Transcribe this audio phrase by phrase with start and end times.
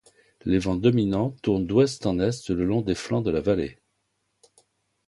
[0.45, 3.77] Les vents dominants tournent d’ouest en est le long des flancs de la vallée.